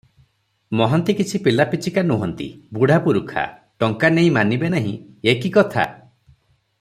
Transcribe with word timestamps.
ମହାନ୍ତି 0.79 1.13
କିଛି 1.19 1.39
ପିଲାପିଚିକା 1.47 2.03
ନୁହନ୍ତି, 2.13 2.47
ବୁଢ଼ା 2.79 2.97
ପୁରୁଖା, 3.09 3.43
ଟଙ୍କା 3.85 4.13
ନେଇ 4.17 4.35
ମାନିବେ 4.41 4.75
ନାହିଁ, 4.79 4.99
ଏ 5.35 5.41
କି 5.45 5.53
କଥା? 5.59 5.89